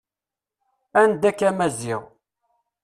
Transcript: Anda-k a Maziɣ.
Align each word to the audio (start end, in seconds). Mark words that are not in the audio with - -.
Anda-k 1.01 1.39
a 1.47 1.49
Maziɣ. 1.57 2.01